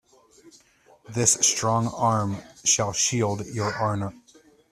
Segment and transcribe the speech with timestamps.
[1.07, 4.15] This strong arm shall shield your honor.